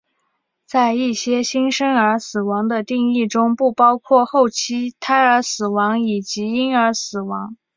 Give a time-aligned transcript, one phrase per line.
[0.65, 7.55] 在一些新生儿死亡的定义中不包括后期胎儿死亡以及婴儿死亡。